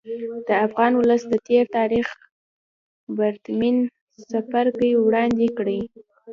د 0.47 0.49
افغان 0.65 0.91
ولس 0.95 1.21
د 1.29 1.33
تېر 1.47 1.63
تاریخ 1.77 2.07
پرتمین 3.17 3.77
څپرکی 4.29 4.91
وړاندې 5.05 5.47
کړي. 5.57 5.79